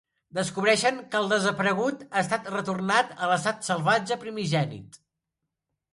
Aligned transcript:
Descobreixen 0.35 0.95
que 1.11 1.19
el 1.19 1.27
desaparegut 1.33 2.01
ha 2.07 2.23
estat 2.23 2.49
retornat 2.55 3.15
a 3.27 3.31
l'estat 3.33 3.65
salvatge 3.71 4.19
primigeni. 4.25 4.85